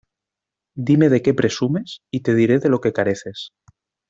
Dime 0.89 1.09
de 1.09 1.21
qué 1.21 1.35
presumes 1.35 2.01
y 2.11 2.21
te 2.21 2.33
diré 2.33 2.57
de 2.57 2.69
lo 2.69 2.81
que 2.81 2.91
careces. 2.91 3.51